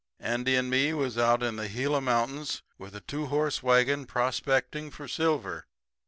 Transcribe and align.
Andy 0.19 0.55
and 0.55 0.67
me 0.71 0.93
was 0.93 1.15
out 1.15 1.43
in 1.43 1.57
the 1.57 1.69
Gila 1.69 2.01
mountains 2.01 2.63
with 2.79 2.95
a 2.95 3.01
two 3.01 3.27
horse 3.27 3.61
wagon 3.61 4.07
prospecting 4.07 4.89
for 4.89 5.07
silver. 5.07 5.67